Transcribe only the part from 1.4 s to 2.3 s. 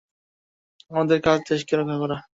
দেশকে রক্ষা করা।